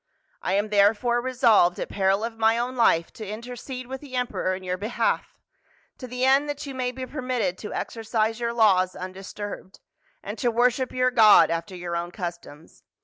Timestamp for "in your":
4.55-4.75